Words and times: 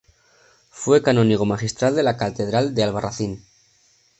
Fue 0.71 1.03
canónigo 1.03 1.45
magistral 1.45 1.95
de 1.95 2.01
la 2.01 2.17
catedral 2.17 2.73
de 2.73 2.81
Albarracín. 2.83 3.45